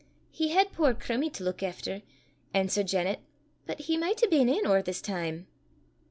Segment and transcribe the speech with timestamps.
[0.31, 2.01] "He had puir Crummie to luik efter,"
[2.55, 3.19] answered Janet;
[3.67, 5.45] "but he micht hae been in or this time."